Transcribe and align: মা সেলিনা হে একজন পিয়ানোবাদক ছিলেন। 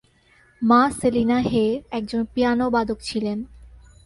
মা 0.61 0.81
সেলিনা 0.99 1.37
হে 1.41 1.65
একজন 1.91 2.21
পিয়ানোবাদক 2.33 2.99
ছিলেন। 2.99 3.37